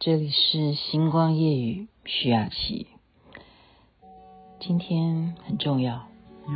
[0.00, 2.86] 这里是星光夜语，徐雅琪。
[4.60, 6.06] 今天很重要。
[6.46, 6.54] 有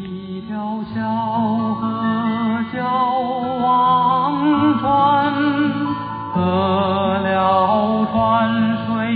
[0.00, 2.80] 一条小河叫
[3.60, 5.34] 忘川，
[6.32, 6.40] 喝
[7.18, 8.48] 了川
[8.86, 9.12] 水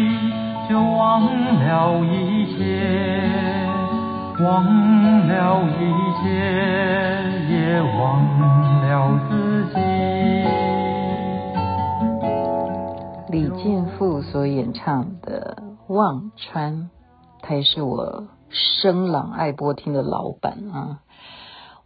[0.69, 3.65] 就忘了一切，
[4.45, 4.67] 忘
[5.27, 5.81] 了一
[6.23, 6.29] 切
[7.49, 8.21] 也忘
[8.83, 9.81] 了自己。
[13.41, 15.63] 李健富所演唱的
[15.95, 16.75] 《忘川》，
[17.41, 21.01] 他也是我声朗爱播听的老板啊。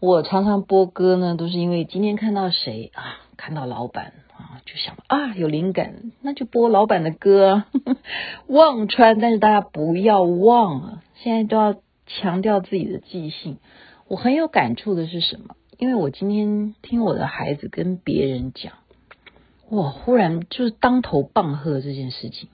[0.01, 7.67] 我常常播歌呢，都是因为今天看到谁啊，看到老板啊，就想啊有灵感，那就播老板的歌啊。
[8.49, 11.77] 忘川，但是大家不要忘了，现在都要
[12.09, 13.59] 强调自己的记性。
[14.09, 15.55] 我很有感触的是什么？
[15.79, 18.73] 因为我今天听我的孩子跟别人讲。
[19.75, 22.49] 我忽然就是当头棒喝这件事情，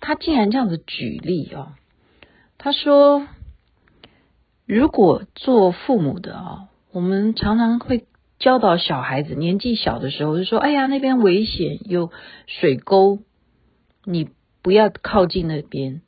[0.00, 1.72] 他竟然这样子举例哦！
[2.56, 3.26] 他说，
[4.64, 8.06] 如果做父母的啊，我们常常会
[8.38, 12.10] 教导小孩子，年纪小的时候就说：“哎呀，那边危险，有
[12.46, 13.18] 水沟，
[14.04, 14.30] 你
[14.62, 16.00] 不要靠近那边，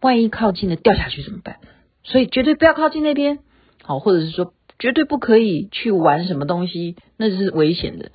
[0.00, 1.60] 万一靠近了掉下去怎么办？
[2.02, 3.38] 所以绝对不要靠近那边，
[3.84, 8.10] 好，或者是说绝对不可以去玩什么东西，那是危险的。”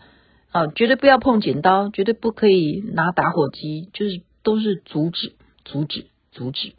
[0.52, 6.74] 啊，绝对不要碰剪刀，绝对不可以拿打火机，就是都是阻止、阻止、阻止。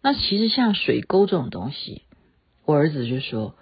[0.00, 2.00] 那其实像水沟这种东西，
[2.64, 3.54] 我儿子就说，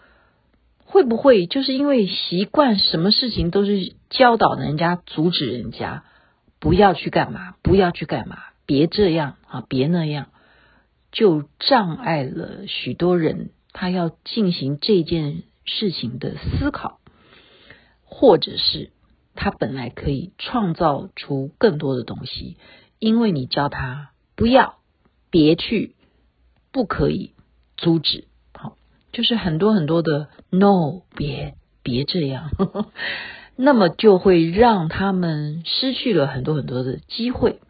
[0.84, 6.04] 会不会就是因为习惯什么事情都是教导人家、阻止人家
[6.60, 10.28] 不要去干嘛，不要去干嘛，别这样啊，别那样，
[11.10, 17.00] 就障碍了许多人他要进行这件事情的思考，
[18.04, 18.90] 或者是。
[19.36, 22.56] 他本来可以创造出更多的东西，
[22.98, 24.78] 因为你教他不要、
[25.30, 25.94] 别去、
[26.72, 27.34] 不可以、
[27.76, 28.76] 阻止，好，
[29.12, 32.86] 就是很多很多的 no，别别这样呵呵，
[33.54, 37.60] 那么就会让他们失去了很多很多的机会。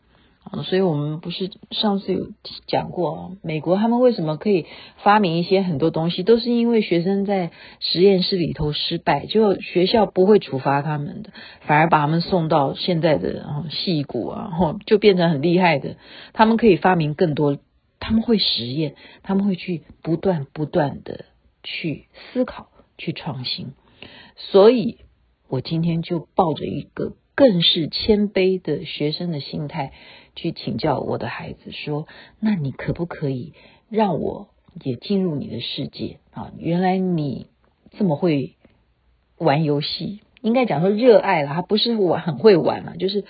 [0.64, 2.28] 所以我们不是上次有
[2.66, 4.66] 讲过啊，美国他们为什么可以
[5.02, 11.30] 发明一些很多东西，都是因为学生在实验室里头失败，就学校不会处罚他们的，
[11.62, 14.50] 反而把他们送到现在的矽谷啊，
[14.86, 15.96] 就变成很厉害的。
[16.32, 17.58] 他们可以发明更多，
[17.98, 21.24] 他们会实验，他们会去不断不断的
[21.62, 23.72] 去思考，去创新。
[24.36, 24.98] 所以
[25.48, 29.92] 我今天就抱着一个更是谦卑的学生的心态。
[30.38, 32.06] 去请教我的孩子说
[32.40, 33.54] ：“那你可不可以
[33.88, 34.48] 让我
[34.82, 36.52] 也进入你的世界啊？
[36.58, 37.46] 原来你
[37.96, 38.56] 这么会
[39.38, 43.24] 玩游戏，应该讲说热爱了，他不是玩很会玩嘛，就是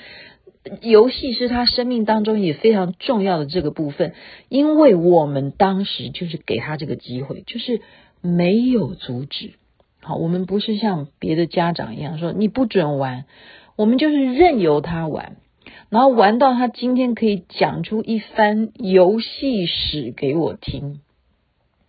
[0.81, 4.13] 游戏是他生命当中也非常重要的这个部分。
[4.49, 7.83] 因为我们当时就是给他这个机会，就是
[8.21, 9.53] 没有阻止。
[10.01, 13.27] 好，我们不是像别的家长一样说你不准玩，
[13.77, 15.37] 我们就是任由他玩。”
[15.89, 21.01] 然后玩到他今天可以讲出一番游戏史给我听，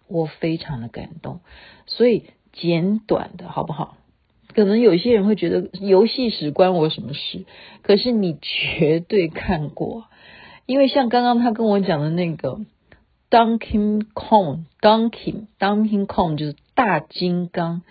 [0.08, 1.40] 我非常的感动。
[1.88, 3.98] 所以简短的好不好？
[4.54, 7.46] 可能有些人会觉得游戏史关我什么事？
[7.82, 10.06] 可是你绝对看过，
[10.68, 12.60] 因为像刚刚他跟我讲的那个
[13.32, 17.82] Donkey Kong，Donkey Donkey Kong 就是大金刚。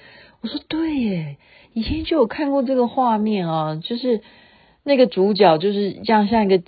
[0.46, 1.36] 我说对耶，
[1.72, 4.22] 以前就有看过这个画面啊，就是。
[4.88, 6.62] 那个主角就是这样，像一个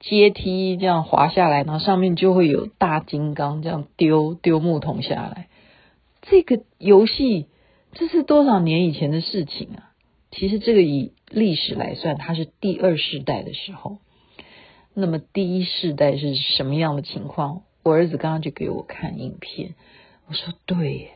[0.00, 5.48] 阶梯这样滑下来，然后上面就会有大金刚这样丢丢木桶下来。
[6.22, 7.48] 这个游戏
[7.92, 9.92] 这是多少年以前的事情啊？
[10.30, 13.98] 其实这个以历史来算，它是第二世代的时候。
[14.94, 17.64] 那么第一世代是什么样的情况？
[17.82, 19.74] 我儿子刚刚就给我看影片，
[20.26, 21.10] 我说对耶，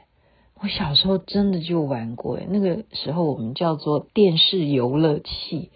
[0.62, 2.38] 我小时候真的就玩过。
[2.48, 5.70] 那个时候我们叫做电视游乐器。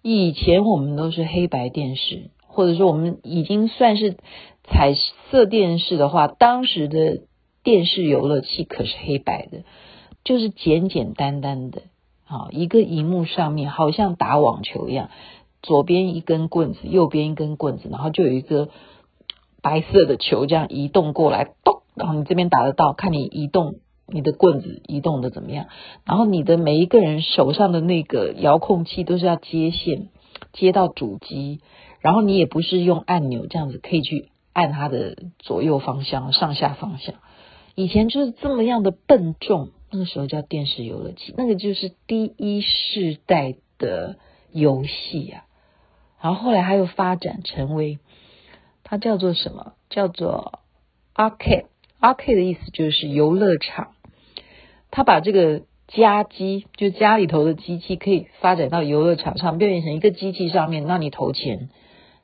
[0.00, 4.16] 以前我们都是黑白电视，或者说我们已经算是
[4.64, 4.94] 彩
[5.30, 7.20] 色电视的话，当时的
[7.62, 9.64] 电视游乐器可是黑白的，
[10.24, 11.82] 就是简简单单的，
[12.26, 15.10] 啊，一个荧幕上面好像打网球一样，
[15.62, 18.70] 左边一根棍子，右边一根棍子，然后就有一个
[19.60, 23.76] 白色的球这样移动过来，咚，然后你这边打得到，看你移动。
[24.12, 25.66] 你的棍子移动的怎么样？
[26.04, 30.08] 然后你的每一个人手上的那个遥控器都是要接线
[30.52, 31.60] 接到主机，
[32.00, 37.14] 然后你也不是用按钮这样子可以去按它的左右方向、上下方向。
[37.74, 44.18] 以前就是这么样的笨重，那个时候叫电视游乐器，那个就是第一世代的
[44.52, 45.44] 游戏呀。
[46.20, 47.98] 然后后来他又发展成为，
[48.84, 49.72] 它叫做什么？
[49.88, 50.60] 叫做
[51.14, 51.64] arcade。
[52.00, 53.92] arcade 的意思就是游乐场。
[54.92, 61.70] 他把这个家机，就家里头的机器，可以发展到游乐场上，变成一个机器上面，让你投钱，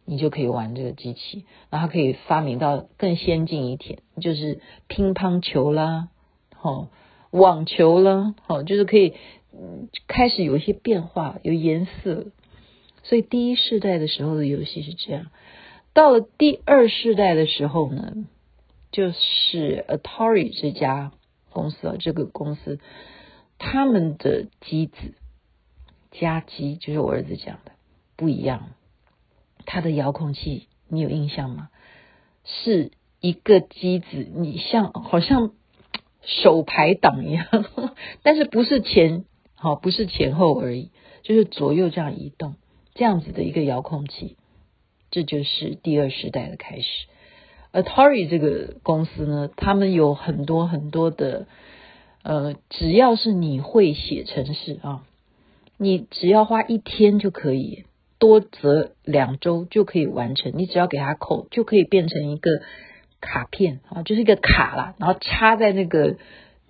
[0.04, 1.46] 你就可以玩这个机器。
[1.70, 6.08] 然后可以发明到更先进一点，就是乒乓球啦，
[6.62, 6.88] 哦，
[7.30, 9.14] 网球啦，哦，就是可以
[10.06, 12.26] 开始有一些变化，有颜色。
[13.02, 15.28] 所以第一世代的时候的游戏是这样，
[15.94, 18.12] 到了第二世代的时候呢，
[18.92, 21.12] 就是 Atari 这家
[21.50, 22.78] 公司啊，这个公司
[23.58, 25.14] 他们的机子
[26.10, 27.72] 家机，就是我儿子讲的
[28.16, 28.70] 不一样，
[29.66, 31.70] 它的遥控器你有印象吗？
[32.44, 35.52] 是一个机子，你像好像
[36.22, 37.46] 手排档一样，
[38.22, 39.24] 但是不是前
[39.54, 40.90] 好，不是前后而已，
[41.22, 42.54] 就是左右这样移动。
[42.94, 44.36] 这样子的一个遥控器，
[45.12, 47.06] 这就是第二时代的开始。
[47.72, 51.46] Atari 这个公司呢，他们有很多很多的，
[52.22, 55.04] 呃，只要是你会写程式啊，
[55.76, 57.84] 你只要花一天就可以，
[58.18, 60.52] 多则两周就可以完成。
[60.56, 62.50] 你只要给他扣，就可以变成一个
[63.20, 66.16] 卡片啊，就是一个卡啦，然后插在那个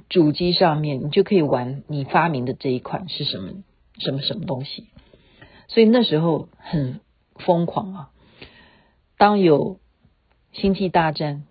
[0.09, 3.53] 主机上面，你就可以玩你发明的这一款是什么
[3.99, 4.89] 什么什么东西。
[5.69, 7.01] 所以那时候很
[7.37, 8.11] 疯狂啊！
[9.17, 9.75] 当有
[10.53, 11.45] 《星际大战》，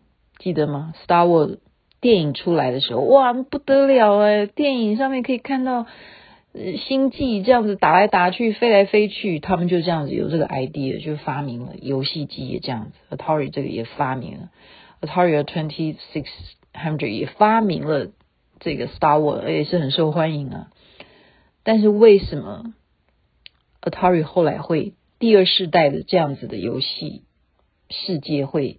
[0.43, 1.59] 记得吗？Star Wars
[2.01, 4.45] 电影出来的时候，哇，不得了哎！
[4.45, 5.85] 电影上面可以看到
[6.87, 13.15] 星际这样子打来打去、飞来飞去，他们就这样子有这个 idea，就发明了游戏机也这样子。
[13.15, 14.49] Atari 这个也发明了
[15.01, 16.25] ，Atari Twenty Six
[16.73, 18.11] Hundred 也发明了
[18.59, 20.67] 这个 Star Wars，也是很受欢迎啊。
[21.63, 22.73] 但是为什么
[23.81, 27.23] ？Atari 后来会第二世代的这样子的游戏
[27.89, 28.77] 世界会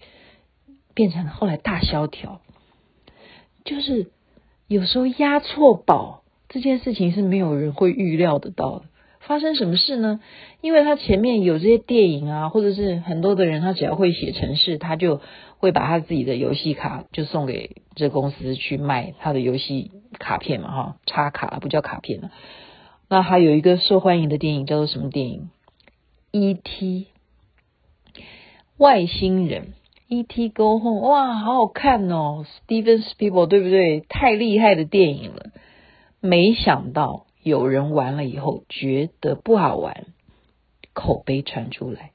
[0.94, 2.40] 变成后来大萧条，
[3.64, 4.10] 就是
[4.66, 8.84] 有时候押错宝这件事情是没有人会预料得到的。
[9.20, 10.20] 发生什么事呢？
[10.62, 15.20] 因为他前面有这些电影啊，或者是很多的人，他只要会写程式，他就
[15.58, 22.30] 会把他自己的游戏卡就送给这公司去卖他的游戏卡片嘛，哈，插卡不叫卡片了。
[23.10, 25.50] 那还有一个受欢迎的电影叫做什么电影
[26.30, 27.08] ？E.T.
[28.78, 29.72] 外星人
[30.06, 30.50] ，E.T.
[30.50, 34.04] Go Home，哇，好好看哦，Steven Spielberg 对不对？
[34.08, 35.46] 太厉害的电影了。
[36.20, 40.06] 没想到有人玩了以后觉得不好玩，
[40.92, 42.12] 口碑传出来，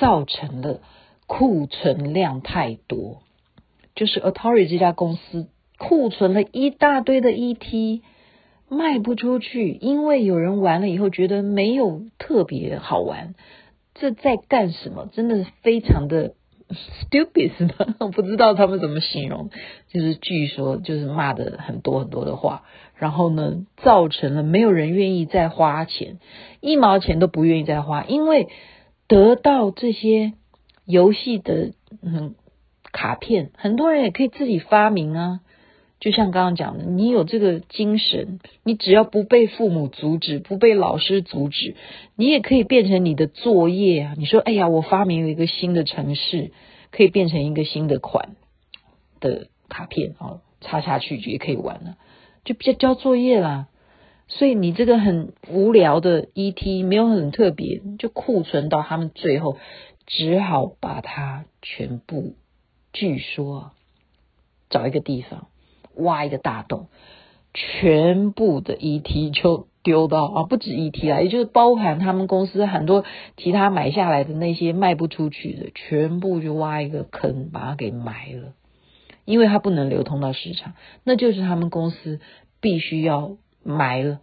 [0.00, 0.80] 造成了
[1.26, 3.20] 库存量太多，
[3.94, 8.00] 就是 Atari 这家公司库存了一大堆的 E.T.
[8.70, 13.34] 卖不出去，因为有人玩了以后觉得没有特别好玩，
[13.94, 15.08] 这在干什么？
[15.12, 16.34] 真的是非常的
[16.68, 17.94] stupid 是吗？
[18.00, 19.50] 我不知道他们怎么形容，
[19.88, 22.64] 就是据说就是骂的很多很多的话，
[22.96, 26.18] 然后呢，造成了没有人愿意再花钱，
[26.60, 28.48] 一毛钱都不愿意再花，因为
[29.06, 30.32] 得到这些
[30.84, 32.34] 游戏的嗯
[32.90, 35.40] 卡片，很多人也可以自己发明啊。
[36.04, 41.76] 就像刚刚讲的，你有这个精神，你只要不被父母阻止，不被老师阻止，
[42.14, 44.14] 你也可以变成你的作业啊。
[44.18, 46.52] 你说，哎呀，我发明了一个新的城市，
[46.90, 48.36] 可以变成一个新的款
[49.18, 51.96] 的卡片啊，插下去就也可以玩了，
[52.44, 53.68] 就交交作业啦。
[54.28, 59.56] 所以你这个很无聊的 ET 没有很特别，就库存到他们最后
[60.06, 62.34] 只好把它全部，
[62.92, 63.72] 据说
[64.68, 65.48] 找一个地方。
[65.96, 66.88] 挖一个大洞，
[67.52, 73.04] 全部的 ET 就丢到啊，不止 ET 啦，也就是包含他们公司很多
[73.36, 78.54] 其他买下来的那些卖不出去的，全部就挖一个坑把它给埋了，
[79.24, 80.72] 因为它不能流通到市场，
[81.04, 82.20] 那就是他们公司
[82.60, 84.20] 必须要埋了，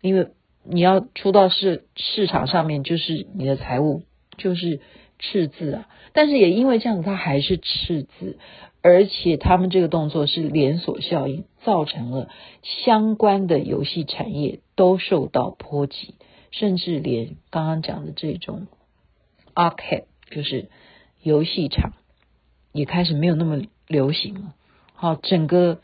[0.00, 0.28] 因为
[0.64, 4.02] 你要出到市市场上面，就是你的财务
[4.36, 4.80] 就是
[5.20, 8.38] 赤字啊，但是也因为这样子，它还是赤字。
[8.80, 12.28] 而且他们这个动作是连锁效应，造成了
[12.62, 16.14] 相关的游戏产业都受到波及，
[16.50, 18.68] 甚至连刚刚讲的这种
[19.54, 20.68] arcade 就是
[21.22, 21.92] 游戏场
[22.72, 24.54] 也开始没有那么流行了。
[24.94, 25.80] 好，整个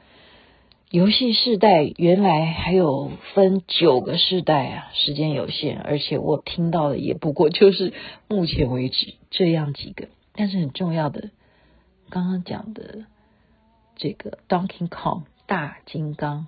[0.91, 7.93] 游戏世代原来还有分九个世代啊，时间有限，而且我听到的也不过就是
[8.29, 11.31] 目前为止这样几个，但是很重要的。
[12.11, 13.05] 刚刚讲的
[13.97, 16.47] 这个 Donkey Kong 大金刚，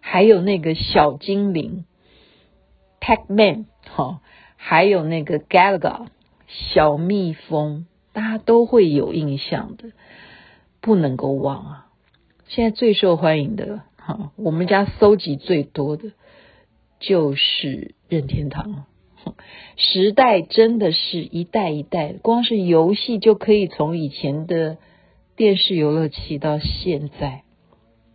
[0.00, 1.84] 还有那个小精灵
[3.00, 4.20] Pac-Man 哈，
[4.56, 6.06] 还有那个 Galaga
[6.48, 9.92] 小蜜蜂，大家都会有印象的，
[10.80, 11.86] 不能够忘啊！
[12.48, 16.12] 现在最受欢迎的，哈，我们家搜集最多的
[17.00, 18.84] 就是任天堂。
[19.76, 24.78] 时代真的是一代一代，光是游戏就可以从以前的
[25.34, 27.42] 电视游乐器到现在，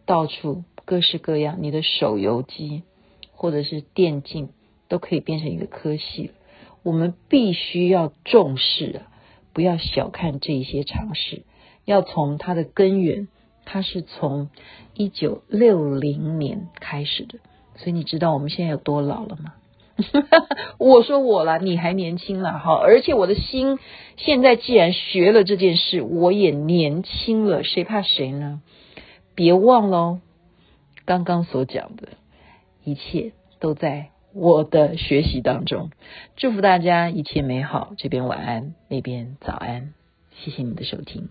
[0.05, 2.83] 到处各式各样，你的手游机
[3.31, 4.49] 或者是电竞
[4.87, 6.31] 都可以变成一个科系。
[6.83, 9.11] 我们必须要重视啊，
[9.51, 11.43] 不要小看这一些尝试，
[11.85, 13.27] 要从它的根源，
[13.65, 14.49] 它是从
[14.93, 17.39] 一九六零年开始的，
[17.75, 19.55] 所以你知道我们现在有多老了吗？
[20.77, 23.79] 我说我了，你还年轻了哈，而且我的心
[24.15, 28.61] 现在既然学了这件事，我也年轻了，谁怕谁呢？
[29.35, 30.19] 别忘了
[31.05, 32.09] 刚刚所讲的
[32.83, 35.89] 一切都在我的学习当中。
[36.35, 39.93] 祝福大家一切美好，这边晚安，那边早安，
[40.35, 41.29] 谢谢你的收听。